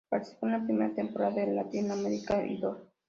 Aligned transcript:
Participó 0.09 0.47
en 0.47 0.51
la 0.53 0.63
primera 0.65 0.95
temporada 0.95 1.35
de 1.45 1.53
Latin 1.53 1.91
American 1.91 2.49
Idol. 2.49 2.89